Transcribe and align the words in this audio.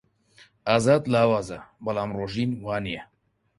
ئازاد 0.67 1.03
لاوازە، 1.13 1.59
بەڵام 1.83 2.09
ڕۆژین 2.17 2.51
وانییە. 2.65 3.03